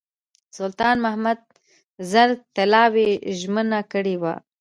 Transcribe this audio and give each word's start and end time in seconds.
سلطان 0.57 0.95
محمود 1.05 1.39
زر 2.11 2.29
طلاوو 2.55 3.07
ژمنه 3.39 3.79
کړې 3.91 4.15
وه. 4.21 4.33